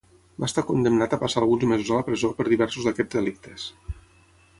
Va 0.43 0.47
estar 0.51 0.61
condemnat 0.69 1.11
a 1.11 1.19
passar 1.23 1.43
alguns 1.43 1.65
mesos 1.71 1.91
a 1.95 1.99
la 1.99 2.05
presó 2.07 2.31
per 2.39 2.47
diversos 2.55 2.89
d'aquests 2.89 3.19
delictes. 3.21 3.67